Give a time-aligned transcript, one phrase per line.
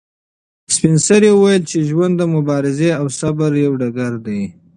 [0.75, 4.41] سپین سرې وویل چې ژوند د مبارزې او صبر یو ډګر دی.